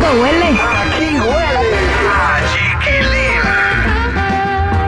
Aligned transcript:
cómo 0.00 0.22
huele. 0.22 0.48
Aquí 0.48 1.18
huele 1.18 1.76
a 2.10 2.40
chiquilín. 2.52 3.42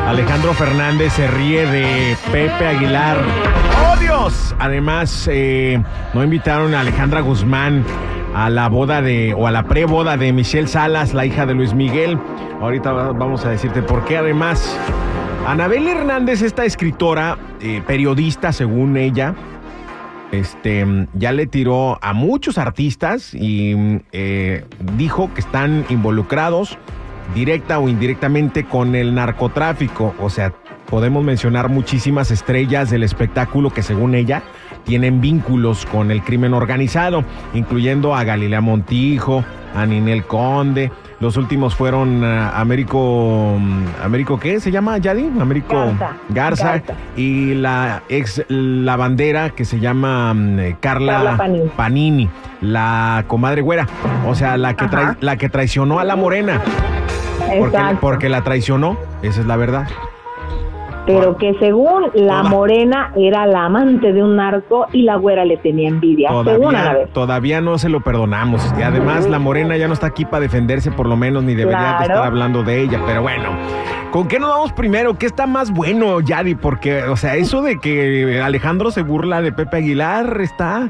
Alejandro 0.08 0.52
Fernández 0.54 1.12
se 1.12 1.26
ríe 1.28 1.66
de 1.66 2.16
Pepe 2.32 2.66
Aguilar. 2.66 3.18
¡Oh, 3.92 3.96
Dios! 3.98 4.54
Además, 4.58 5.28
eh, 5.30 5.80
no 6.14 6.24
invitaron 6.24 6.74
a 6.74 6.80
Alejandra 6.80 7.20
Guzmán 7.20 7.84
a 8.34 8.50
la 8.50 8.68
boda 8.68 9.02
de, 9.02 9.34
o 9.34 9.46
a 9.46 9.50
la 9.50 9.64
preboda 9.64 10.16
de 10.16 10.32
Michelle 10.32 10.68
Salas, 10.68 11.14
la 11.14 11.26
hija 11.26 11.46
de 11.46 11.54
Luis 11.54 11.74
Miguel. 11.74 12.18
Ahorita 12.60 12.92
va- 12.92 13.12
vamos 13.12 13.44
a 13.44 13.50
decirte 13.50 13.82
por 13.82 14.04
qué. 14.04 14.18
Además, 14.18 14.76
Anabel 15.46 15.86
Hernández, 15.88 16.42
esta 16.42 16.64
escritora, 16.64 17.38
eh, 17.60 17.82
periodista, 17.86 18.52
según 18.52 18.96
ella, 18.96 19.34
este, 20.32 20.86
ya 21.14 21.32
le 21.32 21.46
tiró 21.46 21.98
a 22.02 22.12
muchos 22.12 22.58
artistas 22.58 23.34
y 23.34 24.00
eh, 24.12 24.64
dijo 24.96 25.32
que 25.34 25.40
están 25.40 25.84
involucrados 25.88 26.78
directa 27.34 27.78
o 27.78 27.88
indirectamente 27.88 28.64
con 28.64 28.94
el 28.94 29.14
narcotráfico. 29.14 30.14
O 30.20 30.30
sea, 30.30 30.52
podemos 30.88 31.24
mencionar 31.24 31.68
muchísimas 31.68 32.30
estrellas 32.30 32.90
del 32.90 33.02
espectáculo 33.02 33.70
que 33.70 33.82
según 33.82 34.14
ella 34.14 34.42
tienen 34.84 35.20
vínculos 35.20 35.86
con 35.86 36.10
el 36.10 36.22
crimen 36.22 36.54
organizado, 36.54 37.24
incluyendo 37.54 38.14
a 38.14 38.24
Galilea 38.24 38.60
Montijo, 38.60 39.44
a 39.74 39.86
Ninel 39.86 40.24
Conde. 40.24 40.90
Los 41.20 41.36
últimos 41.36 41.74
fueron 41.74 42.24
ah, 42.24 42.58
Américo, 42.58 43.56
mm, 43.58 43.84
Américo, 44.02 44.40
¿qué 44.40 44.58
se 44.58 44.70
llama, 44.70 44.96
Yadi? 44.96 45.30
Américo 45.38 45.74
Garza. 45.76 46.16
Garza, 46.30 46.64
Garza. 46.72 46.94
y 47.14 47.54
la 47.54 48.02
ex 48.08 48.42
lavandera 48.48 49.50
que 49.50 49.66
se 49.66 49.78
llama 49.80 50.32
mm, 50.32 50.58
eh, 50.60 50.76
Carla, 50.80 51.12
Carla 51.12 51.36
Panini. 51.36 51.68
Panini, 51.76 52.30
la 52.62 53.24
comadre 53.26 53.60
güera, 53.60 53.86
o 54.26 54.34
sea, 54.34 54.56
la 54.56 54.74
que, 54.74 54.86
trai- 54.86 55.16
la 55.20 55.36
que 55.36 55.50
traicionó 55.50 55.98
a 56.00 56.04
la 56.04 56.16
morena, 56.16 56.60
porque, 57.58 57.78
porque 58.00 58.28
la 58.30 58.42
traicionó, 58.42 58.96
esa 59.22 59.40
es 59.42 59.46
la 59.46 59.56
verdad. 59.56 59.88
Pero 61.18 61.36
que 61.36 61.54
según 61.58 62.04
la 62.14 62.42
morena 62.42 63.12
era 63.16 63.46
la 63.46 63.64
amante 63.66 64.12
de 64.12 64.22
un 64.22 64.36
narco 64.36 64.86
y 64.92 65.02
la 65.02 65.16
güera 65.16 65.44
le 65.44 65.56
tenía 65.56 65.88
envidia. 65.88 66.28
según 66.28 66.44
Todavía, 66.44 66.80
Anabel. 66.80 67.08
todavía 67.08 67.60
no 67.60 67.78
se 67.78 67.88
lo 67.88 68.00
perdonamos. 68.00 68.62
Y 68.78 68.82
además 68.82 69.28
la 69.28 69.38
morena 69.38 69.76
ya 69.76 69.86
no 69.88 69.94
está 69.94 70.06
aquí 70.08 70.24
para 70.24 70.40
defenderse, 70.40 70.90
por 70.90 71.06
lo 71.06 71.16
menos, 71.16 71.42
ni 71.44 71.54
debería 71.54 71.96
de 71.98 72.04
estar 72.04 72.12
hablando 72.26 72.62
de 72.62 72.82
ella. 72.82 73.00
Pero 73.06 73.22
bueno, 73.22 73.50
¿con 74.10 74.28
qué 74.28 74.38
nos 74.38 74.50
vamos 74.50 74.72
primero? 74.72 75.14
¿Qué 75.18 75.26
está 75.26 75.46
más 75.46 75.72
bueno, 75.72 76.20
Yadi? 76.20 76.54
Porque, 76.54 77.02
o 77.04 77.16
sea, 77.16 77.36
eso 77.36 77.62
de 77.62 77.78
que 77.78 78.40
Alejandro 78.42 78.90
se 78.90 79.02
burla 79.02 79.42
de 79.42 79.52
Pepe 79.52 79.78
Aguilar 79.78 80.40
está... 80.40 80.88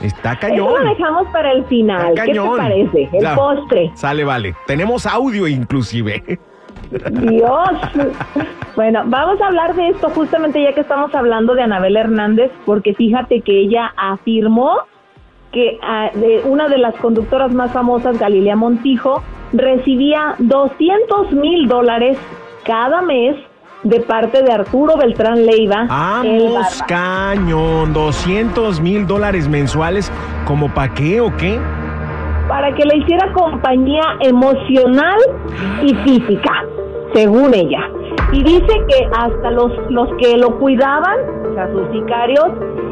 Está 0.00 0.34
Eso 0.34 0.40
cañón. 0.42 0.84
lo 0.84 0.90
dejamos 0.90 1.26
para 1.32 1.50
el 1.50 1.64
final. 1.64 2.14
¿Qué 2.14 2.32
te 2.32 2.40
parece? 2.40 3.08
El 3.12 3.34
postre. 3.34 3.90
Sale, 3.94 4.22
vale. 4.22 4.54
Tenemos 4.68 5.06
audio 5.06 5.48
inclusive. 5.48 6.38
Dios. 6.90 7.70
Bueno, 8.76 9.02
vamos 9.06 9.40
a 9.40 9.48
hablar 9.48 9.74
de 9.74 9.88
esto 9.88 10.08
justamente 10.10 10.62
ya 10.62 10.72
que 10.72 10.82
estamos 10.82 11.12
hablando 11.14 11.54
de 11.54 11.62
Anabel 11.62 11.96
Hernández, 11.96 12.52
porque 12.64 12.94
fíjate 12.94 13.40
que 13.40 13.60
ella 13.62 13.92
afirmó 13.96 14.76
que 15.52 15.78
ah, 15.82 16.10
de 16.14 16.42
una 16.44 16.68
de 16.68 16.78
las 16.78 16.94
conductoras 16.96 17.52
más 17.52 17.72
famosas, 17.72 18.18
Galilea 18.18 18.54
Montijo, 18.54 19.22
recibía 19.52 20.36
200 20.38 21.32
mil 21.32 21.66
dólares 21.66 22.18
cada 22.64 23.02
mes 23.02 23.34
de 23.82 24.00
parte 24.00 24.42
de 24.42 24.52
Arturo 24.52 24.96
Beltrán 24.96 25.46
Leiva. 25.46 25.86
Vamos, 25.88 26.82
cañón. 26.86 27.92
200 27.92 28.80
mil 28.80 29.06
dólares 29.06 29.48
mensuales. 29.48 30.12
¿Como 30.46 30.72
pa' 30.72 30.94
qué 30.94 31.20
o 31.20 31.34
qué? 31.36 31.58
para 32.48 32.74
que 32.74 32.84
le 32.84 32.96
hiciera 32.96 33.30
compañía 33.32 34.02
emocional 34.20 35.18
y 35.82 35.94
física, 35.94 36.64
según 37.14 37.54
ella. 37.54 37.90
Y 38.32 38.42
dice 38.42 38.66
que 38.88 39.08
hasta 39.16 39.50
los, 39.50 39.72
los 39.90 40.08
que 40.18 40.36
lo 40.36 40.58
cuidaban, 40.58 41.16
o 41.50 41.54
sea, 41.54 41.70
sus 41.72 41.90
sicarios, 41.92 42.48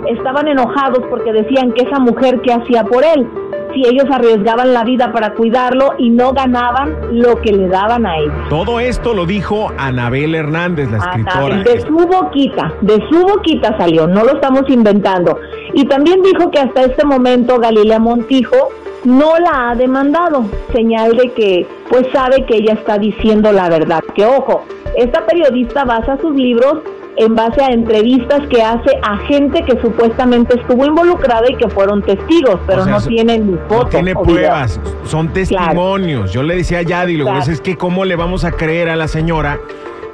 estaban 0.09 0.49
enojados 0.49 1.01
porque 1.11 1.33
decían 1.33 1.73
que 1.73 1.83
esa 1.83 1.99
mujer 1.99 2.41
que 2.41 2.53
hacía 2.53 2.85
por 2.85 3.05
él, 3.05 3.29
si 3.75 3.87
ellos 3.87 4.07
arriesgaban 4.11 4.73
la 4.73 4.85
vida 4.85 5.13
para 5.13 5.35
cuidarlo 5.35 5.93
y 5.99 6.09
no 6.09 6.33
ganaban 6.33 6.97
lo 7.13 7.41
que 7.43 7.53
le 7.53 7.69
daban 7.69 8.07
a 8.07 8.17
ellos. 8.17 8.33
Todo 8.49 8.81
esto 8.81 9.13
lo 9.13 9.27
dijo 9.27 9.71
Anabel 9.77 10.35
Hernández, 10.35 10.91
la 10.91 10.99
escritora. 10.99 11.57
De 11.59 11.81
su 11.83 11.95
boquita, 11.95 12.73
de 12.81 13.07
su 13.11 13.23
boquita 13.27 13.77
salió, 13.77 14.07
no 14.07 14.25
lo 14.25 14.35
estamos 14.35 14.63
inventando. 14.69 15.39
Y 15.75 15.85
también 15.85 16.23
dijo 16.23 16.51
que 16.51 16.61
hasta 16.61 16.85
este 16.85 17.05
momento 17.05 17.59
Galilea 17.59 17.99
Montijo 17.99 18.71
no 19.07 19.39
la 19.39 19.71
ha 19.71 19.75
demandado, 19.75 20.45
señal 20.75 21.17
de 21.17 21.31
que 21.33 21.67
pues 21.89 22.07
sabe 22.13 22.45
que 22.47 22.57
ella 22.57 22.75
está 22.75 22.99
diciendo 22.99 23.53
la 23.53 23.69
verdad. 23.69 24.03
Que 24.15 24.25
ojo, 24.27 24.65
esta 24.97 25.25
periodista 25.25 25.85
basa 25.85 26.19
sus 26.21 26.35
libros 26.35 26.79
en 27.19 27.35
base 27.35 27.63
a 27.63 27.69
entrevistas 27.69 28.41
que 28.49 28.61
hace 28.63 28.91
a 29.03 29.17
gente 29.27 29.63
que 29.65 29.81
supuestamente 29.81 30.59
estuvo 30.61 30.85
involucrada 30.85 31.51
y 31.51 31.55
que 31.57 31.69
fueron 31.71 32.03
testigos, 32.03 32.61
pero 32.67 32.83
O 32.83 32.85
sea, 32.85 32.93
no 32.95 33.01
tienen 33.01 33.47
ni 33.47 33.53
No 33.53 33.61
fotos. 33.69 33.91
tiene 33.91 34.13
o 34.15 34.23
videos. 34.23 34.39
pruebas, 34.39 34.81
son 35.05 35.29
testimonios. 35.33 36.33
Yo 36.33 36.43
le 36.43 36.57
decía 36.57 36.79
a 36.81 36.83
Yadi, 36.83 37.17
lo 37.17 37.25
Claro. 37.25 37.41
es 37.51 37.61
que 37.63 37.77
cómo 37.77 38.05
le 38.05 38.17
vamos 38.17 38.45
a 38.45 38.53
creer 38.53 38.91
a 38.91 38.97
la 38.97 39.09
señora 39.09 39.59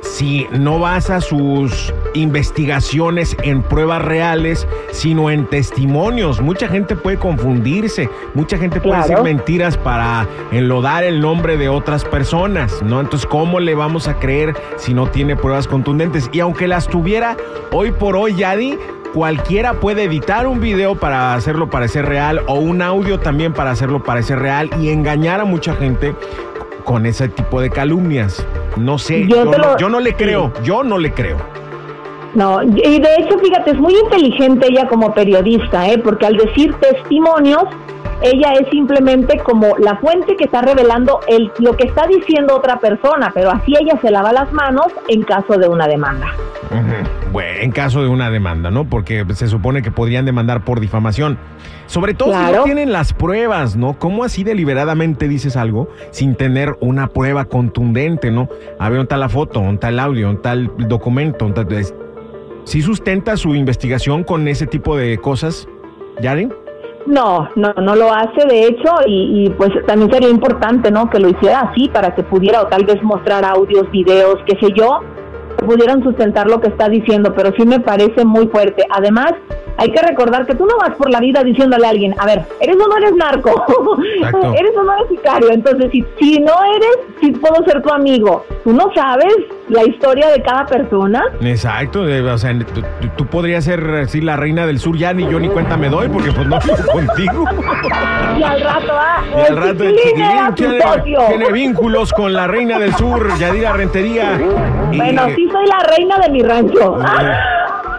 si 0.02 0.46
no 0.52 0.78
basa 0.78 1.20
sus 1.20 1.92
investigaciones 2.14 3.36
en 3.42 3.62
pruebas 3.62 4.02
reales, 4.02 4.66
sino 4.90 5.30
en 5.30 5.46
testimonios. 5.46 6.40
Mucha 6.40 6.68
gente 6.68 6.96
puede 6.96 7.16
confundirse, 7.18 8.10
mucha 8.34 8.58
gente 8.58 8.80
puede 8.80 8.96
Claro. 8.96 9.08
decir 9.08 9.24
mentiras 9.24 9.76
para 9.78 10.26
enlodar 10.50 11.02
el 11.04 11.20
nombre 11.20 11.56
de 11.56 11.68
otras 11.70 12.04
personas, 12.04 12.82
¿no? 12.82 13.00
Entonces, 13.00 13.26
¿cómo 13.26 13.58
le 13.60 13.74
vamos 13.74 14.06
a 14.08 14.18
creer 14.18 14.54
si 14.76 14.92
no 14.92 15.06
tiene 15.06 15.34
pruebas 15.36 15.66
contundentes? 15.66 16.28
Y 16.32 16.40
aunque 16.40 16.68
las 16.68 16.88
tuviera, 16.88 17.36
hoy 17.70 17.90
por 17.92 18.16
hoy, 18.16 18.34
Yadi, 18.34 18.78
cualquiera 19.14 19.74
puede 19.74 20.04
editar 20.04 20.46
un 20.46 20.60
video 20.60 20.94
para 20.94 21.34
hacerlo 21.34 21.70
parecer 21.70 22.06
real 22.06 22.42
o 22.46 22.54
un 22.54 22.82
audio 22.82 23.18
también 23.20 23.52
para 23.52 23.70
hacerlo 23.70 24.02
parecer 24.02 24.38
real 24.38 24.70
y 24.80 24.88
engañar 24.90 25.40
a 25.40 25.44
mucha 25.44 25.74
gente 25.74 26.14
con 26.84 27.06
ese 27.06 27.28
tipo 27.28 27.60
de 27.60 27.70
calumnias. 27.70 28.44
No 28.76 28.98
sé, 28.98 29.26
Yo 29.28 29.44
no, 29.44 29.52
lo- 29.52 29.76
yo 29.78 29.88
no 29.88 30.00
le 30.00 30.10
sí. 30.10 30.16
creo, 30.16 30.52
yo 30.62 30.82
no 30.82 30.98
le 30.98 31.12
creo. 31.12 31.36
No, 32.34 32.62
y 32.62 32.98
de 33.00 33.14
hecho, 33.18 33.38
fíjate, 33.38 33.72
es 33.72 33.78
muy 33.78 33.94
inteligente 33.94 34.66
ella 34.70 34.86
como 34.88 35.12
periodista, 35.12 35.86
¿eh? 35.88 35.98
porque 35.98 36.24
al 36.26 36.36
decir 36.38 36.74
testimonios, 36.76 37.64
ella 38.22 38.52
es 38.54 38.68
simplemente 38.70 39.38
como 39.40 39.76
la 39.78 39.96
fuente 39.96 40.36
que 40.36 40.44
está 40.44 40.62
revelando 40.62 41.20
el, 41.28 41.52
lo 41.58 41.76
que 41.76 41.86
está 41.88 42.06
diciendo 42.06 42.56
otra 42.56 42.78
persona, 42.78 43.30
pero 43.34 43.50
así 43.50 43.74
ella 43.78 43.98
se 44.00 44.10
lava 44.10 44.32
las 44.32 44.50
manos 44.52 44.86
en 45.08 45.22
caso 45.24 45.58
de 45.58 45.68
una 45.68 45.86
demanda. 45.86 46.28
Bueno, 47.32 47.60
en 47.60 47.70
caso 47.72 48.02
de 48.02 48.08
una 48.08 48.30
demanda, 48.30 48.70
¿no? 48.70 48.84
Porque 48.84 49.24
se 49.34 49.48
supone 49.48 49.80
que 49.82 49.90
podrían 49.90 50.26
demandar 50.26 50.64
por 50.64 50.80
difamación. 50.80 51.38
Sobre 51.86 52.14
todo 52.14 52.32
si 52.32 52.52
no 52.52 52.64
tienen 52.64 52.92
las 52.92 53.12
pruebas, 53.12 53.76
¿no? 53.76 53.98
¿Cómo 53.98 54.24
así 54.24 54.44
deliberadamente 54.44 55.28
dices 55.28 55.56
algo 55.56 55.88
sin 56.10 56.34
tener 56.34 56.76
una 56.80 57.08
prueba 57.08 57.46
contundente, 57.46 58.30
¿no? 58.30 58.48
A 58.78 58.84
ver, 58.88 58.98
¿dónde 58.98 59.02
está 59.02 59.16
la 59.16 59.28
foto? 59.28 59.60
¿Dónde 59.60 59.74
está 59.74 59.88
el 59.88 59.98
audio? 59.98 60.26
¿Dónde 60.26 60.36
está 60.38 60.52
el 60.52 60.70
documento? 60.88 61.48
¿Dónde 61.48 61.60
está- 61.62 61.80
es- 61.80 61.94
¿Sí 62.64 62.80
sustenta 62.82 63.36
su 63.36 63.54
investigación 63.54 64.22
con 64.24 64.46
ese 64.46 64.66
tipo 64.66 64.96
de 64.96 65.18
cosas, 65.18 65.66
Yari? 66.20 66.48
No, 67.06 67.48
no, 67.56 67.72
no 67.74 67.96
lo 67.96 68.14
hace 68.14 68.46
de 68.48 68.66
hecho 68.68 68.88
y, 69.06 69.46
y, 69.46 69.50
pues 69.50 69.70
también 69.86 70.10
sería 70.12 70.28
importante, 70.28 70.90
¿no? 70.92 71.10
Que 71.10 71.18
lo 71.18 71.28
hiciera 71.30 71.62
así 71.62 71.88
para 71.88 72.14
que 72.14 72.22
pudiera 72.22 72.62
o 72.62 72.68
tal 72.68 72.84
vez 72.84 73.02
mostrar 73.02 73.44
audios, 73.44 73.90
videos, 73.90 74.36
qué 74.46 74.56
sé 74.64 74.72
yo, 74.76 75.00
que 75.56 75.64
pudieran 75.64 76.02
sustentar 76.02 76.46
lo 76.46 76.60
que 76.60 76.68
está 76.68 76.88
diciendo, 76.88 77.32
pero 77.34 77.52
sí 77.56 77.66
me 77.66 77.80
parece 77.80 78.24
muy 78.24 78.48
fuerte. 78.48 78.84
Además, 78.90 79.32
hay 79.76 79.90
que 79.90 80.02
recordar 80.02 80.46
que 80.46 80.54
tú 80.54 80.66
no 80.66 80.76
vas 80.78 80.94
por 80.96 81.10
la 81.10 81.20
vida 81.20 81.42
diciéndole 81.42 81.86
a 81.86 81.90
alguien, 81.90 82.14
a 82.18 82.26
ver, 82.26 82.42
¿eres 82.60 82.76
o 82.76 82.88
no 82.88 82.96
eres 82.96 83.14
narco? 83.14 83.50
¿Eres 84.58 84.76
o 84.76 84.82
no 84.82 84.94
eres 84.94 85.08
sicario? 85.08 85.50
Entonces, 85.50 85.90
si, 85.90 86.04
si 86.18 86.38
no 86.40 86.52
eres, 86.76 86.98
sí 87.20 87.30
puedo 87.32 87.64
ser 87.64 87.82
tu 87.82 87.90
amigo. 87.90 88.44
Tú 88.64 88.72
no 88.72 88.90
sabes 88.94 89.34
la 89.68 89.84
historia 89.84 90.28
de 90.28 90.42
cada 90.42 90.66
persona. 90.66 91.24
Exacto, 91.40 92.02
o 92.02 92.38
sea, 92.38 92.54
tú, 93.16 93.26
podrías 93.26 93.64
ser 93.64 93.80
así 94.02 94.20
la 94.20 94.36
reina 94.36 94.66
del 94.66 94.78
sur, 94.78 94.96
ya 94.96 95.12
ni 95.12 95.28
yo 95.28 95.40
ni 95.40 95.48
cuenta 95.48 95.76
me 95.76 95.88
doy, 95.88 96.08
porque 96.08 96.30
pues 96.32 96.46
no 96.46 96.58
vivo 96.64 96.92
contigo. 96.92 97.44
Y 98.38 98.42
al 98.42 98.60
rato, 98.60 98.92
ah, 98.92 99.24
Y 99.36 99.50
al 99.50 99.56
rato 99.56 99.84
el 99.84 99.96
chiquilín 99.96 100.24
era 100.26 100.54
tiene, 100.54 101.52
vínculos 101.52 102.12
con 102.12 102.32
la 102.32 102.46
reina 102.46 102.78
del 102.78 102.94
sur, 102.94 103.36
Yadira 103.38 103.72
Rentería. 103.72 104.38
Y- 104.90 104.96
Bueno, 104.96 105.26
sí 105.34 105.48
soy 105.50 105.66
la 105.66 105.78
reina 105.96 106.18
de 106.18 106.28
mi 106.30 106.42
rancho. 106.42 106.98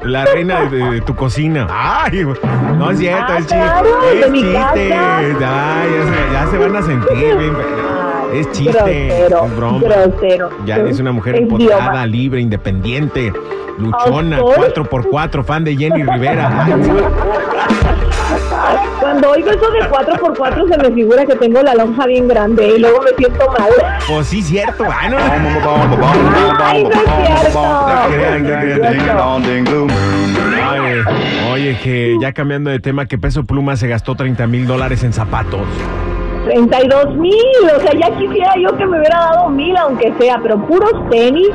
La 0.06 0.26
reina 0.26 0.66
de, 0.66 0.78
de 0.92 1.02
tu 1.02 1.16
cocina. 1.16 1.68
Ay, 1.70 2.26
no 2.78 2.92
es 2.92 3.00
cierto, 3.00 3.26
Ah, 3.30 3.38
es 3.38 3.46
chiste. 3.48 3.56
claro, 3.56 3.88
es 4.12 4.34
chiste. 4.34 4.94
Ay, 4.94 5.36
ya, 5.40 5.94
se, 6.04 6.34
ya 6.34 6.48
se 6.52 6.58
van 6.58 6.76
a 6.76 6.82
sentir 6.82 7.38
bien. 7.38 7.54
Es 8.34 8.52
chiste, 8.52 8.72
Grosero, 8.74 9.46
es 9.46 9.56
broma. 9.56 9.80
grosero. 9.82 10.50
Ya 10.66 10.78
es 10.78 11.00
una 11.00 11.12
mujer 11.12 11.36
empoderada, 11.36 12.06
libre, 12.06 12.42
independiente, 12.42 13.32
luchona, 13.78 14.38
¿Ah, 14.38 14.56
soy? 14.56 14.70
4x4, 14.74 15.44
fan 15.44 15.64
de 15.64 15.78
Jenny 15.78 16.04
Rivera. 16.04 16.66
Ay, 16.66 16.74
Cuando 19.00 19.32
oigo 19.32 19.50
eso 19.52 19.70
de 19.72 19.80
4x4 19.82 20.70
se 20.72 20.78
me 20.78 20.92
figura 20.96 21.26
que 21.26 21.36
tengo 21.36 21.62
la 21.62 21.76
lonja 21.76 22.06
bien 22.06 22.28
grande 22.28 22.76
y 22.76 22.80
luego 22.80 23.02
me 23.02 23.12
siento 23.18 23.46
mal. 23.52 23.72
pues 24.08 24.28
sí, 24.28 24.42
cierto. 24.42 24.86
Ay, 24.90 25.10
no, 25.10 25.18
Ay, 25.18 26.84
no 26.84 26.90
es 26.90 26.96
cierto. 27.26 27.62
oye, 31.52 31.78
que 31.84 32.18
ya 32.22 32.34
cambiando 32.34 32.70
de 32.70 32.80
tema, 32.80 33.06
que 33.06 33.18
Peso 33.18 33.44
Pluma 33.44 33.76
se 33.76 33.88
gastó 33.88 34.16
30 34.16 34.48
mil 34.48 34.66
dólares 34.68 35.04
en 35.04 35.14
zapatos. 35.14 35.62
32 36.46 37.16
mil, 37.16 37.34
o 37.76 37.80
sea, 37.80 37.94
ya 37.94 38.16
quisiera 38.18 38.54
yo 38.62 38.76
que 38.76 38.86
me 38.86 39.00
hubiera 39.00 39.18
dado 39.18 39.50
mil, 39.50 39.76
aunque 39.78 40.14
sea, 40.20 40.40
pero 40.42 40.58
puros 40.66 40.92
tenis. 41.10 41.50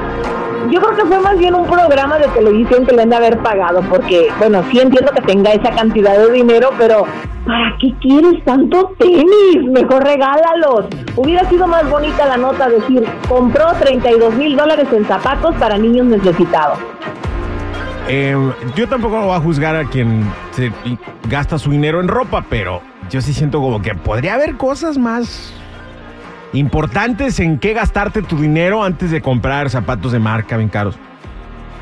Yo 0.70 0.80
creo 0.80 0.96
que 0.96 1.04
fue 1.04 1.20
más 1.20 1.38
bien 1.38 1.54
un 1.54 1.66
programa 1.66 2.18
de 2.18 2.28
televisión 2.28 2.84
que 2.84 2.94
le 2.94 3.02
han 3.02 3.10
de 3.10 3.16
haber 3.16 3.38
pagado, 3.38 3.80
porque, 3.88 4.28
bueno, 4.38 4.62
sí 4.70 4.78
entiendo 4.80 5.12
que 5.12 5.22
tenga 5.22 5.52
esa 5.52 5.70
cantidad 5.70 6.18
de 6.18 6.30
dinero, 6.30 6.70
pero 6.76 7.04
¿para 7.46 7.76
qué 7.80 7.94
quieres 8.00 8.44
tanto 8.44 8.94
tenis? 8.98 9.70
Mejor 9.70 10.04
regálalos. 10.04 10.86
Hubiera 11.16 11.48
sido 11.48 11.66
más 11.66 11.88
bonita 11.88 12.26
la 12.26 12.36
nota 12.36 12.68
decir, 12.68 13.04
compró 13.28 13.72
32 13.80 14.34
mil 14.34 14.56
dólares 14.56 14.88
en 14.92 15.06
zapatos 15.06 15.54
para 15.56 15.78
niños 15.78 16.06
necesitados. 16.06 16.78
Eh, 18.08 18.36
yo 18.74 18.88
tampoco 18.88 19.20
voy 19.20 19.36
a 19.36 19.40
juzgar 19.40 19.76
a 19.76 19.84
quien 19.84 20.24
se 20.52 20.72
gasta 21.28 21.58
su 21.58 21.70
dinero 21.70 22.00
en 22.00 22.08
ropa, 22.08 22.44
pero 22.48 22.80
yo 23.10 23.20
sí 23.20 23.32
siento 23.32 23.60
como 23.60 23.80
que 23.80 23.94
podría 23.94 24.34
haber 24.34 24.56
cosas 24.56 24.98
más 24.98 25.52
importantes 26.52 27.40
en 27.40 27.58
qué 27.58 27.74
gastarte 27.74 28.22
tu 28.22 28.36
dinero 28.36 28.82
antes 28.82 29.10
de 29.10 29.20
comprar 29.20 29.70
zapatos 29.70 30.12
de 30.12 30.18
marca 30.18 30.56
bien 30.56 30.68
caros. 30.68 30.96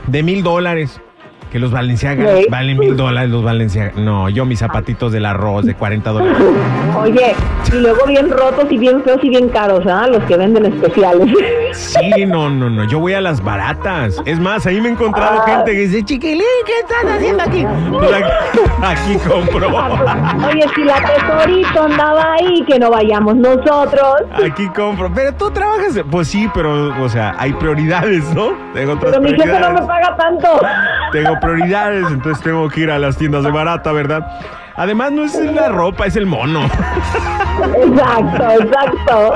De 0.06 0.22
mil 0.22 0.42
dólares. 0.42 1.00
Que 1.50 1.58
los 1.58 1.70
Valenciaga 1.70 2.36
Sí. 2.36 2.46
valen 2.50 2.78
mil 2.78 2.96
dólares 2.96 3.30
los 3.30 3.42
Valenciaga. 3.44 3.92
No, 3.96 4.28
yo 4.28 4.44
mis 4.44 4.58
zapatitos 4.58 5.12
del 5.12 5.24
arroz 5.26 5.64
de 5.64 5.74
40 5.74 6.10
dólares. 6.10 6.36
Oye, 7.00 7.34
y 7.72 7.76
luego 7.76 8.04
bien 8.06 8.30
rotos 8.30 8.66
y 8.70 8.78
bien 8.78 9.02
feos 9.04 9.20
y 9.22 9.28
bien 9.30 9.48
caros, 9.48 9.86
¿ah? 9.86 10.06
Los 10.08 10.22
que 10.24 10.36
venden 10.36 10.66
especiales. 10.66 11.30
Sí, 11.72 12.24
no, 12.26 12.48
no, 12.50 12.68
no. 12.70 12.84
Yo 12.84 12.98
voy 12.98 13.14
a 13.14 13.20
las 13.20 13.42
baratas. 13.42 14.20
Es 14.24 14.38
más, 14.40 14.66
ahí 14.66 14.80
me 14.80 14.88
he 14.88 14.92
encontrado 14.92 15.40
Ah. 15.40 15.44
gente 15.46 15.72
que 15.72 15.78
dice, 15.86 16.02
chiquilín, 16.04 16.42
¿qué 16.66 16.72
estás 16.80 17.16
haciendo 17.16 17.42
aquí? 17.42 17.64
Pues 17.90 18.10
aquí, 18.12 18.60
aquí 19.16 19.28
compro. 19.28 19.68
Oye, 20.48 20.64
si 20.74 20.84
la 20.84 20.94
tesorito 21.02 21.82
andaba 21.82 22.34
ahí, 22.34 22.64
que 22.66 22.78
no 22.78 22.90
vayamos 22.90 23.36
nosotros. 23.36 24.14
Aquí 24.44 24.66
compro. 24.68 25.10
Pero 25.14 25.32
tú 25.34 25.50
trabajas. 25.50 26.00
Pues 26.10 26.28
sí, 26.28 26.48
pero, 26.54 26.94
o 27.02 27.08
sea, 27.08 27.34
hay 27.38 27.52
prioridades, 27.52 28.24
¿no? 28.34 28.52
Tengo 28.74 28.92
otras 28.94 29.12
Pero 29.12 29.22
mi 29.22 29.30
jefe 29.30 29.60
no 29.60 29.72
me 29.72 29.82
paga 29.82 30.16
tanto. 30.16 30.48
Tengo 31.12 31.38
prioridades, 31.40 32.06
entonces 32.10 32.42
tengo 32.42 32.68
que 32.68 32.80
ir 32.80 32.90
a 32.90 32.98
las 32.98 33.16
tiendas 33.16 33.44
de 33.44 33.50
barata, 33.50 33.92
¿verdad? 33.92 34.26
Además, 34.76 35.12
no 35.12 35.24
es 35.24 35.34
la 35.34 35.68
ropa, 35.68 36.06
es 36.06 36.16
el 36.16 36.26
mono. 36.26 36.60
Exacto, 37.74 38.44
exacto. 38.60 39.32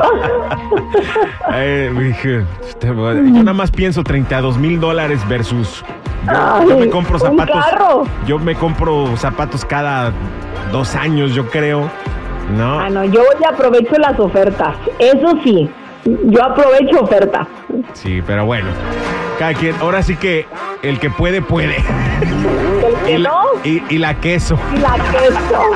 Eh, 1.54 1.90
dije, 1.98 2.44
yo 2.82 3.14
nada 3.14 3.54
más 3.54 3.70
pienso 3.70 4.04
32 4.04 4.58
mil 4.58 4.78
dólares 4.78 5.26
versus. 5.28 5.82
Yo, 6.26 6.68
yo 6.68 6.78
me 6.78 6.90
compro 6.90 7.18
zapatos. 7.18 7.64
carro. 7.64 8.04
Yo 8.26 8.38
me 8.38 8.54
compro 8.54 9.16
zapatos 9.16 9.64
cada 9.64 10.12
dos 10.70 10.94
años, 10.94 11.34
yo 11.34 11.46
creo. 11.48 11.90
¿No? 12.56 12.80
Ah, 12.80 12.90
no, 12.90 13.04
yo 13.04 13.22
ya 13.40 13.50
aprovecho 13.50 13.94
las 13.98 14.18
ofertas. 14.18 14.76
Eso 14.98 15.38
sí, 15.42 15.70
yo 16.04 16.44
aprovecho 16.44 17.00
ofertas. 17.00 17.46
Sí, 17.94 18.22
pero 18.26 18.44
bueno. 18.44 18.68
Cada 19.40 19.54
quien, 19.54 19.74
ahora 19.80 20.02
sí 20.02 20.16
que 20.16 20.44
el 20.82 20.98
que 21.00 21.08
puede, 21.08 21.40
puede. 21.40 21.76
El 23.06 23.06
Y 23.06 23.06
que 23.06 23.18
la, 23.20 23.30
no, 23.30 23.40
y- 23.64 23.82
y 23.88 23.96
la 23.98 24.14
queso. 24.20 24.58
y 24.76 24.78
la 24.78 24.92
queso. 25.10 25.70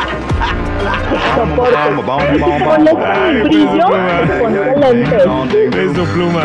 Con 1.34 1.74
Ay, 1.74 3.36
este 3.36 3.42
brillo, 3.42 3.70
pues, 3.88 5.22
con. 5.24 5.48
Eso, 5.50 6.04
pluma. 6.12 6.42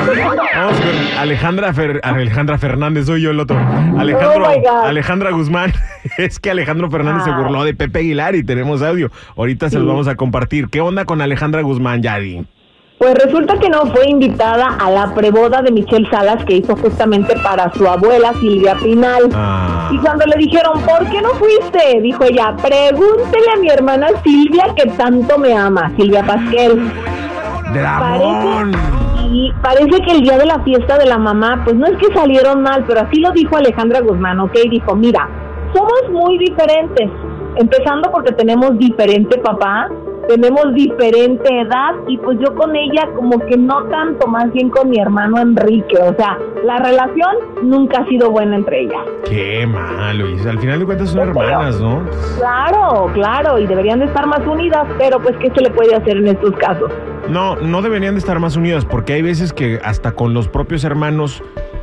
Vamos 0.55 0.75
con 0.79 1.19
Alejandra, 1.19 1.73
Fer- 1.73 1.99
Alejandra 2.03 2.57
Fernández, 2.57 3.05
soy 3.07 3.21
yo 3.21 3.31
el 3.31 3.39
otro. 3.41 3.57
Alejandro, 3.97 4.47
Oh. 4.71 4.85
Alejandra 4.85 5.31
Guzmán. 5.31 5.73
Es 6.17 6.39
que 6.39 6.49
Alejandro 6.51 6.89
Fernández 6.89 7.25
se 7.25 7.31
Ah. 7.31 7.37
burló 7.37 7.65
de 7.65 7.73
Pepe 7.73 7.99
Aguilar 7.99 8.35
y 8.35 8.43
tenemos 8.43 8.81
audio. 8.81 9.11
Ahorita 9.35 9.69
se 9.69 9.77
los 9.77 9.87
vamos 9.87 10.07
a 10.07 10.15
compartir. 10.15 10.69
¿Qué 10.69 10.79
onda 10.79 11.03
con 11.03 11.21
Alejandra 11.21 11.61
Guzmán, 11.61 12.01
Yadi? 12.01 12.45
Pues 12.99 13.13
resulta 13.15 13.57
que 13.57 13.69
no 13.69 13.85
fue 13.93 14.09
invitada 14.09 14.75
a 14.77 14.91
la 14.91 15.13
preboda 15.13 15.61
de 15.61 15.71
Michelle 15.71 16.05
Salas 16.11 16.43
que 16.43 16.57
hizo 16.57 16.75
justamente 16.75 17.33
para 17.41 17.71
su 17.71 17.87
abuela 17.87 18.33
Silvia 18.33 18.75
Pinal. 18.83 19.29
Ah, 19.33 19.89
Y 19.89 19.97
cuando 19.99 20.25
le 20.25 20.35
dijeron, 20.35 20.81
¿por 20.81 21.09
qué 21.09 21.21
no 21.21 21.29
fuiste? 21.29 22.01
Dijo 22.01 22.25
ella, 22.25 22.53
pregúntele 22.61 23.51
a 23.55 23.59
mi 23.61 23.69
hermana 23.69 24.07
Silvia 24.21 24.65
que 24.75 24.89
tanto 24.91 25.37
me 25.37 25.53
ama, 25.57 25.93
Silvia 25.95 26.23
Pasquel. 26.25 26.91
Dramón. 27.73 28.73
Y 29.31 29.53
parece 29.61 30.01
que 30.01 30.11
el 30.11 30.21
día 30.23 30.37
de 30.37 30.47
la 30.47 30.59
fiesta 30.63 30.97
de 30.97 31.05
la 31.05 31.17
mamá, 31.17 31.61
pues 31.63 31.77
no 31.77 31.85
es 31.85 31.97
que 31.99 32.13
salieron 32.13 32.63
mal, 32.63 32.83
pero 32.85 32.99
así 32.99 33.21
lo 33.21 33.31
dijo 33.31 33.55
Alejandra 33.55 34.01
Guzmán, 34.01 34.41
¿ok? 34.41 34.57
Dijo, 34.69 34.93
mira, 34.97 35.25
somos 35.73 36.01
muy 36.11 36.37
diferentes. 36.37 37.09
Empezando 37.55 38.11
porque 38.11 38.33
tenemos 38.33 38.77
diferente 38.77 39.37
papá, 39.37 39.87
tenemos 40.29 40.75
diferente 40.75 41.61
edad 41.61 41.95
y 42.07 42.15
pues 42.19 42.37
yo 42.39 42.53
con 42.53 42.75
ella 42.75 43.09
como 43.15 43.39
que 43.47 43.57
no 43.57 43.83
tanto, 43.85 44.27
más 44.27 44.53
bien 44.53 44.69
con 44.69 44.87
mi 44.87 44.99
hermano 44.99 45.41
Enrique. 45.41 45.97
O 45.97 46.15
sea, 46.15 46.37
la 46.63 46.77
relación 46.77 47.35
nunca 47.63 48.01
ha 48.01 48.07
sido 48.07 48.29
buena 48.29 48.57
entre 48.57 48.81
ellas. 48.81 49.01
Qué 49.27 49.65
malo. 49.65 50.29
Y 50.29 50.47
al 50.47 50.59
final 50.59 50.79
de 50.79 50.85
cuentas 50.85 51.09
son 51.09 51.29
hermanas, 51.29 51.81
¿no? 51.81 52.03
Claro, 52.37 53.09
claro, 53.15 53.57
y 53.57 53.65
deberían 53.65 53.99
de 53.99 54.05
estar 54.05 54.27
más 54.27 54.45
unidas, 54.45 54.87
pero 54.99 55.19
pues 55.19 55.35
¿qué 55.37 55.49
se 55.49 55.61
le 55.61 55.71
puede 55.71 55.95
hacer 55.95 56.17
en 56.17 56.27
estos 56.27 56.55
casos? 56.57 56.91
No, 57.27 57.55
no 57.55 57.81
deberían 57.81 58.13
de 58.13 58.19
estar 58.19 58.39
más 58.39 58.55
unidas 58.55 58.85
porque 58.85 59.13
hay 59.13 59.23
veces 59.23 59.51
que 59.51 59.79
hasta 59.83 60.11
con 60.11 60.35
los 60.35 60.47
propios 60.47 60.83
hermanos 60.83 61.41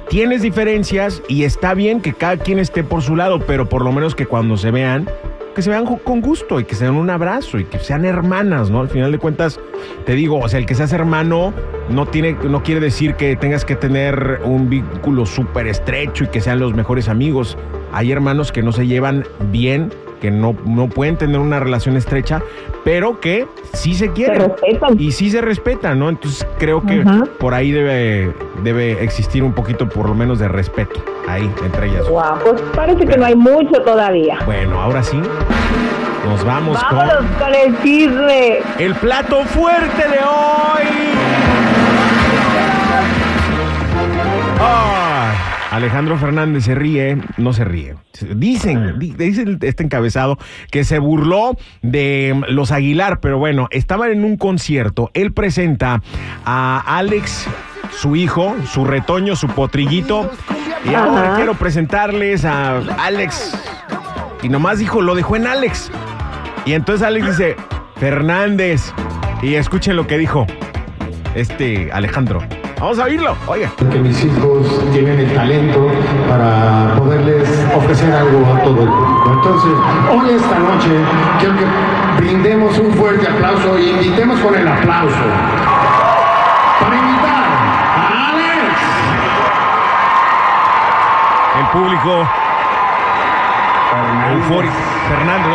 tienes 0.09 0.43
diferencias 0.43 1.21
y 1.27 1.43
está 1.43 1.75
bien 1.75 2.01
que 2.01 2.13
cada 2.13 2.37
quien 2.37 2.61
esté 2.61 2.85
por 2.85 3.03
su 3.03 3.17
lado, 3.17 3.41
pero 3.41 3.69
por 3.69 3.83
lo 3.83 3.91
menos 3.91 4.15
que 4.15 4.27
cuando 4.27 4.57
se 4.57 4.71
vean, 4.71 5.09
que 5.57 5.63
se 5.63 5.71
vean 5.71 5.87
con 5.87 6.21
gusto 6.21 6.61
y 6.61 6.65
que 6.65 6.75
se 6.75 6.85
den 6.85 6.95
un 6.95 7.09
abrazo 7.09 7.59
y 7.59 7.65
que 7.65 7.79
sean 7.79 8.05
hermanas, 8.05 8.71
¿no? 8.71 8.81
Al 8.81 8.91
final 8.91 9.11
de 9.11 9.19
cuentas, 9.19 9.59
te 10.05 10.13
digo, 10.15 10.39
o 10.39 10.49
sea, 10.49 10.61
el 10.61 10.67
que 10.67 10.75
seas 10.75 10.93
hermano 10.93 11.55
no 11.89 12.05
tiene, 12.05 12.37
no 12.45 12.63
quiere 12.63 12.81
decir 12.81 13.15
que 13.15 13.37
tengas 13.37 13.65
que 13.65 13.75
tener 13.75 14.41
un 14.45 14.69
vínculo 14.69 15.25
súper 15.25 15.67
estrecho 15.67 16.25
y 16.25 16.29
que 16.29 16.43
sean 16.43 16.61
los 16.61 16.75
mejores 16.75 17.09
amigos. 17.09 17.57
Hay 17.93 18.13
hermanos 18.13 18.53
que 18.53 18.63
no 18.63 18.71
se 18.71 18.87
llevan 18.87 19.25
bien, 19.51 19.91
que 20.21 20.31
no, 20.31 20.55
no 20.67 20.89
pueden 20.91 21.17
tener 21.17 21.39
una 21.39 21.59
relación 21.59 21.97
estrecha, 21.97 22.43
pero 22.85 23.19
que 23.19 23.47
sí 23.73 23.95
se 23.95 24.07
Se 24.07 24.13
quieren. 24.13 24.41
respetan. 24.51 25.01
Y 25.01 25.13
sí 25.13 25.31
se 25.31 25.41
respeta, 25.41 25.95
¿no? 25.95 26.11
Entonces 26.11 26.47
creo 26.59 26.83
que 26.85 27.03
por 27.41 27.55
ahí 27.55 27.73
debe, 27.73 28.31
debe 28.63 29.03
existir 29.03 29.43
un 29.43 29.55
poquito, 29.55 29.89
por 29.89 30.07
lo 30.07 30.15
menos, 30.15 30.39
de 30.39 30.49
respeto 30.49 31.03
ahí 31.29 31.51
entre 31.65 31.89
ellas. 31.89 32.09
Guau, 32.09 32.39
pues 32.41 32.61
parece 32.75 33.07
que 33.07 33.17
no 33.17 33.25
hay 33.27 33.35
mucho 33.35 33.81
todavía. 33.83 34.39
Bueno, 34.47 34.81
ahora 34.81 35.03
sí, 35.03 35.21
nos 36.25 36.45
vamos 36.45 36.81
Vámonos 36.83 37.25
con 37.39 37.55
el 37.55 37.79
chisme. 37.83 38.59
con 38.75 38.83
el 38.83 38.95
plato 38.97 39.45
fuerte 39.45 40.09
de 40.09 40.19
hoy. 40.19 41.17
Alejandro 45.71 46.17
Fernández 46.17 46.65
se 46.65 46.75
ríe, 46.75 47.19
no 47.37 47.53
se 47.53 47.65
ríe. 47.65 47.97
Dicen, 48.35 48.99
di- 48.99 49.13
dice 49.13 49.43
el- 49.43 49.59
este 49.61 49.83
encabezado 49.83 50.39
que 50.71 50.85
se 50.85 50.99
burló 50.99 51.57
de 51.83 52.41
los 52.49 52.73
Aguilar, 52.73 53.21
pero 53.21 53.37
bueno, 53.39 53.69
estaban 53.71 54.11
en 54.11 54.25
un 54.25 54.39
concierto. 54.39 55.11
Él 55.13 55.33
presenta 55.35 56.01
a 56.47 56.97
Alex, 56.97 57.47
su 57.91 58.17
hijo, 58.17 58.55
su 58.71 58.85
retoño, 58.85 59.37
su 59.37 59.49
potrillito. 59.49 60.31
Y 60.85 60.95
ahora 60.95 61.23
Ajá. 61.29 61.37
quiero 61.37 61.55
presentarles 61.55 62.45
a 62.45 62.79
Alex. 62.99 63.53
Y 64.43 64.49
nomás 64.49 64.79
dijo, 64.79 65.03
lo 65.03 65.15
dejó 65.15 65.37
en 65.37 65.47
Alex. 65.47 65.91
Y 66.65 66.75
entonces 66.75 67.07
Alex 67.07 67.27
dice, 67.27 67.57
Fernández. 67.99 68.93
Y 69.43 69.55
escuchen 69.55 69.97
lo 69.97 70.07
que 70.07 70.19
dijo 70.19 70.47
este 71.35 71.91
Alejandro. 71.93 72.41
Vamos 72.79 72.99
a 72.99 73.05
oírlo, 73.05 73.35
oiga. 73.47 73.71
que 73.91 73.99
mis 73.99 74.23
hijos 74.23 74.67
tienen 74.93 75.19
el 75.19 75.35
talento 75.35 75.91
para 76.29 76.95
poderles 76.99 77.49
ofrecer 77.75 78.13
algo 78.13 78.45
a 78.55 78.61
todo 78.63 78.83
el 78.83 78.89
público. 78.89 79.33
Entonces, 79.33 79.73
hoy 80.13 80.35
esta 80.35 80.59
noche 80.59 80.89
quiero 81.39 81.55
que 81.57 81.65
brindemos 82.19 82.79
un 82.79 82.93
fuerte 82.93 83.27
aplauso 83.29 83.79
y 83.79 83.91
invitemos 83.91 84.39
con 84.41 84.55
el 84.55 84.69
aplauso 84.69 85.15
público 91.77 92.27
eufórico. 94.33 94.75
Fernando. 95.09 95.49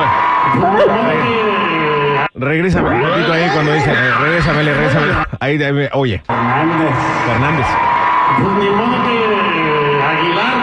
Regrésame 2.35 2.89
un 2.89 3.01
poquito 3.01 3.33
ahí 3.33 3.49
cuando 3.53 3.73
dice, 3.73 3.91
eh, 3.91 4.11
regrésamele, 4.21 4.73
regrésamele. 4.73 5.13
Ahí, 5.39 5.61
ahí, 5.63 5.89
oye, 5.93 6.21
Fernández. 6.25 6.95
Fernández. 7.25 7.67
Pues 8.39 8.53
ni 8.53 8.69
modo 8.69 9.03
que 9.03 10.03
Aguilar. 10.03 10.61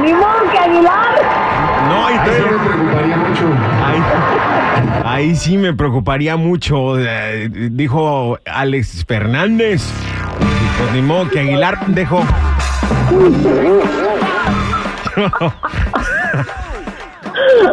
Ni 0.00 0.12
modo 0.14 0.50
que 0.50 0.58
Aguilar. 0.58 1.11
No, 1.92 2.06
ahí, 2.06 2.16
Eso 2.26 2.46
me 2.46 2.58
preocuparía 2.58 3.16
mucho. 3.16 3.52
ahí, 3.84 4.02
ahí 5.04 5.36
sí 5.36 5.56
me 5.58 5.72
preocuparía 5.74 6.36
mucho. 6.36 6.98
eh, 6.98 7.48
dijo 7.70 8.38
Alex 8.46 9.04
Fernández. 9.06 9.82
Pues 10.78 10.92
ni 10.94 11.02
modo 11.02 11.28
que 11.28 11.40
Aguilar 11.40 11.86
dejó. 11.88 12.24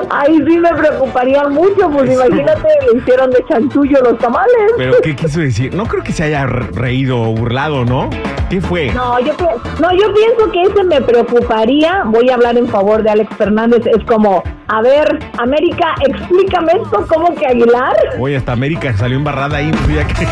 Ahí 0.09 0.37
sí 0.47 0.57
me 0.59 0.69
preocuparía 0.73 1.43
mucho, 1.47 1.89
pues 1.91 2.11
imagínate, 2.11 2.67
le 2.91 2.99
hicieron 2.99 3.31
de 3.31 3.43
chanchullo 3.49 4.01
los 4.01 4.17
tamales. 4.19 4.73
Pero 4.77 4.93
¿qué 5.01 5.15
quiso 5.15 5.39
decir? 5.39 5.73
No 5.73 5.85
creo 5.85 6.03
que 6.03 6.11
se 6.11 6.23
haya 6.23 6.45
re- 6.45 6.67
reído 6.73 7.21
o 7.21 7.33
burlado, 7.33 7.85
¿no? 7.85 8.09
¿Qué 8.49 8.59
fue? 8.61 8.91
No, 8.93 9.19
yo, 9.19 9.33
no, 9.79 9.91
yo 9.93 10.11
pienso 10.13 10.51
que 10.51 10.63
ese 10.63 10.83
me 10.83 11.01
preocuparía. 11.01 12.03
Voy 12.05 12.29
a 12.29 12.33
hablar 12.33 12.57
en 12.57 12.67
favor 12.67 13.03
de 13.03 13.11
Alex 13.11 13.35
Fernández. 13.37 13.85
Es 13.85 14.03
como, 14.05 14.41
a 14.67 14.81
ver, 14.81 15.19
América, 15.37 15.93
explícame 16.05 16.71
esto, 16.73 17.05
¿cómo 17.07 17.35
que 17.35 17.45
Aguilar? 17.45 17.93
Oye, 18.19 18.37
hasta 18.37 18.53
América 18.53 18.91
salió 18.97 19.17
embarrada 19.17 19.57
ahí. 19.57 19.71
pues 19.71 19.95
ya 19.95 20.07
que- 20.07 20.27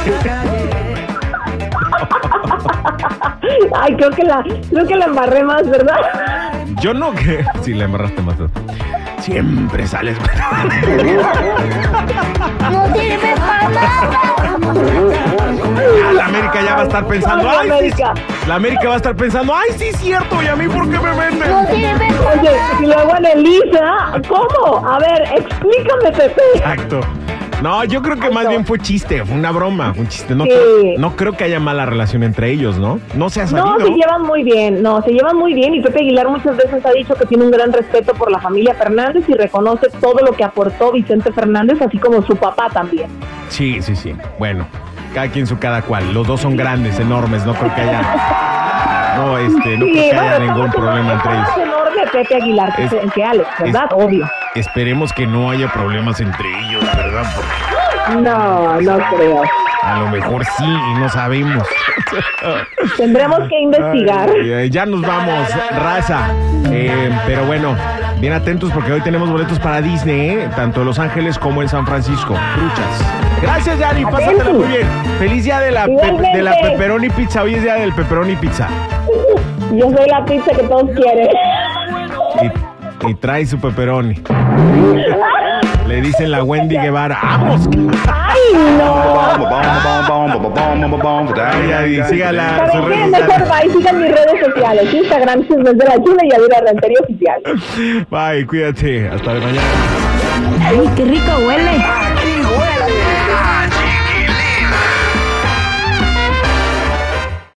Ay, 3.80 3.96
creo 3.96 4.10
que 4.12 4.24
la, 4.24 4.44
creo 4.70 4.88
que 4.88 4.96
la 4.96 5.06
embarré 5.06 5.44
más, 5.44 5.70
¿verdad? 5.70 5.96
Yo 6.82 6.94
no 6.94 7.12
que. 7.13 7.44
Sí, 7.62 7.74
la 7.74 7.86
embarraste 7.86 8.22
más. 8.22 8.36
Siempre 9.27 9.86
sales. 9.86 10.17
No 12.72 12.86
sirve 12.93 13.34
para 13.38 13.67
nada. 13.69 14.48
La 16.13 16.25
América 16.25 16.62
ya 16.62 16.75
va 16.75 16.81
a 16.81 16.84
estar 16.84 17.05
pensando. 17.07 17.50
Ay, 17.50 17.57
¡Ay, 17.60 17.91
sí! 17.91 18.01
América. 18.03 18.13
La 18.48 18.55
América 18.55 18.88
va 18.88 18.93
a 18.93 18.98
estar 18.98 19.15
pensando. 19.15 19.53
¡Ay, 19.53 19.69
sí, 19.77 19.91
cierto! 19.98 20.41
¿Y 20.41 20.48
a 20.48 20.55
mí 20.55 20.67
por 20.67 20.89
qué 20.89 20.98
me 21.00 21.10
No 21.10 21.15
meten? 21.17 21.67
sirve 21.75 22.13
para 22.24 22.41
Oye, 22.41 22.51
y 22.81 22.86
luego 22.86 23.15
en 23.17 23.25
Elisa, 23.25 24.22
¿cómo? 24.29 24.88
A 24.88 25.00
ver, 25.00 25.24
explícame, 25.36 26.12
Pepe. 26.12 26.41
Exacto. 26.55 27.01
No, 27.61 27.83
yo 27.85 28.01
creo 28.03 28.17
que 28.17 28.29
más 28.29 28.47
bien 28.47 28.65
fue 28.65 28.77
chiste, 28.79 29.25
fue 29.25 29.35
una 29.35 29.51
broma, 29.51 29.93
un 29.97 30.07
chiste. 30.07 30.35
No, 30.35 30.43
Sí. 30.43 30.51
creo, 30.51 30.97
no 30.99 31.15
creo 31.15 31.33
que 31.33 31.43
haya 31.43 31.59
mala 31.59 31.85
relación 31.87 32.21
entre 32.23 32.51
ellos, 32.51 32.77
¿no? 32.77 32.99
No 33.15 33.29
se 33.29 33.41
ha. 33.41 33.45
No, 33.45 33.77
se 33.79 33.89
llevan 33.89 34.21
muy 34.23 34.43
bien, 34.43 34.83
no, 34.83 35.01
se 35.01 35.11
llevan 35.11 35.35
muy 35.37 35.53
bien 35.55 35.73
y 35.73 35.81
Pepe 35.81 35.99
Aguilar 36.01 36.29
muchas 36.29 36.55
veces 36.55 36.85
ha 36.85 36.91
dicho 36.91 37.15
que 37.15 37.25
tiene 37.25 37.43
un 37.45 37.51
gran 37.51 37.73
respeto 37.73 38.13
por 38.13 38.29
la 38.31 38.39
familia 38.39 38.75
Fernández 38.75 39.23
y 39.27 39.33
reconoce 39.33 39.89
todo 39.99 40.19
lo 40.23 40.33
que 40.33 40.43
aportó 40.43 40.91
Vicente 40.91 41.31
Fernández, 41.31 41.81
así 41.81 41.97
como 41.97 42.21
su 42.21 42.35
papá 42.35 42.69
también. 42.71 43.07
Sí, 43.49 43.81
sí, 43.81 43.95
sí. 43.95 44.13
Bueno, 44.37 44.67
cada 45.15 45.27
quien 45.29 45.47
su 45.47 45.57
cada 45.57 45.81
cual. 45.81 46.13
Los 46.13 46.27
dos 46.27 46.41
son 46.41 46.55
grandes, 46.55 46.99
enormes. 46.99 47.43
No 47.45 47.53
creo 47.55 47.73
que 47.73 47.81
haya. 47.81 49.15
No, 49.17 49.35
este, 49.39 49.77
no 49.77 49.85
creo 49.85 49.93
que 49.93 50.11
haya 50.15 50.39
ningún 50.39 50.69
problema 50.71 51.13
entre 51.13 51.33
ellos. 51.33 51.49
enorme 51.57 52.01
Pepe 52.11 52.35
Aguilar 52.35 52.73
Es- 52.79 53.11
que 53.13 53.23
Alex, 53.23 53.47
¿verdad? 53.59 53.89
Obvio. 53.93 54.29
Esperemos 54.53 55.11
que 55.13 55.25
no 55.25 55.49
haya 55.49 55.71
problemas 55.71 56.19
entre 56.19 56.47
ellos, 56.66 56.66
¿verdad? 56.96 57.24
Porque 57.36 58.22
No, 58.22 58.82
no 58.82 58.98
creo. 59.15 59.41
a 59.84 60.00
lo 60.00 60.08
mejor 60.10 60.46
sí 60.46 60.65
y 60.65 60.94
no 61.00 61.10
sabemos. 61.10 61.67
Tendremos 62.98 63.39
que 63.50 63.60
investigar. 63.60 64.29
Ay, 64.29 64.70
ya 64.70 64.86
nos 64.86 65.01
vamos, 65.01 65.48
raza. 65.72 66.29
Eh, 66.72 67.12
pero 67.25 67.46
bueno, 67.46 67.75
bien 68.20 68.34
atentos 68.34 68.72
porque 68.72 68.91
hoy 68.94 69.01
tenemos 69.01 69.29
boletos 69.29 69.60
para 69.60 69.82
Disney, 69.82 70.29
¿eh? 70.32 70.50
tanto 70.56 70.82
en 70.82 70.88
Los 70.88 71.00
Ángeles 71.00 71.38
como 71.39 71.62
en 71.62 71.70
San 71.70 71.86
Francisco. 71.86 72.36
Truchas. 72.56 73.13
Gracias, 73.41 73.79
Yari. 73.79 74.03
Pásatela 74.06 74.51
muy 74.51 74.67
bien. 74.67 74.88
Feliz 75.20 75.44
día 75.44 75.60
de 75.60 75.72
la, 75.72 75.86
pe- 75.86 76.17
de 76.34 76.41
la 76.41 76.53
pepperoni 76.62 77.10
pizza. 77.10 77.44
Hoy 77.44 77.56
es 77.56 77.63
día 77.63 77.75
del 77.75 77.94
pepperoni 77.94 78.36
pizza. 78.36 78.67
Yo 79.72 79.91
soy 79.91 80.08
la 80.10 80.25
pizza 80.25 80.51
que 80.51 80.63
todos 80.63 80.89
quieren. 80.96 81.27
Y, 82.41 83.08
y 83.10 83.15
trae 83.15 83.46
su 83.46 83.60
pepperoni. 83.60 84.15
Le 85.88 86.01
dicen 86.01 86.32
la 86.32 86.44
Wendy 86.44 86.77
Guevara. 86.77 87.17
¡Vamos! 87.22 87.67
¡Ay, 88.08 88.39
no! 88.77 89.48
Ay, 91.38 91.72
ay, 91.72 92.03
sígala. 92.10 92.60
sus 92.65 92.72
¿Saben 92.74 92.89
qué? 92.89 92.96
redes 92.96 93.12
Mejor 93.12 93.39
sociales. 93.39 93.63
bye, 93.63 93.74
sigan 93.74 94.01
mis 94.01 94.12
redes 94.12 94.46
sociales. 94.46 94.94
Instagram, 94.94 95.48
Chismes 95.48 95.77
de 95.77 95.86
la 95.86 95.96
Chula 96.03 96.24
y 96.25 96.32
Adira 96.34 96.62
Rentería 96.65 96.98
Oficial. 97.03 97.41
Bye, 98.10 98.46
cuídate. 98.46 99.08
Hasta 99.08 99.34
mañana. 99.34 99.62
Ay, 100.65 100.89
qué 100.96 101.06
rico 101.06 101.32
huele. 101.46 101.70
Aquí 101.70 102.41
huele 102.41 103.06